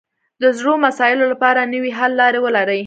[0.41, 2.79] د زړو مسایلو لپاره نوې حل لارې ولري